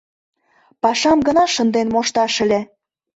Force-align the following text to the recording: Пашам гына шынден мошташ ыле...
Пашам 0.81 1.19
гына 1.27 1.43
шынден 1.53 1.87
мошташ 1.93 2.33
ыле... 2.43 2.59